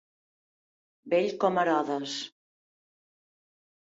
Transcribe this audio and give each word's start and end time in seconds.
Vell 1.13 1.29
com 1.43 1.59
Herodes. 1.63 2.15